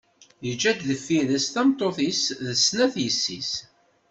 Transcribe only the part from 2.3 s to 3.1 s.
d snat n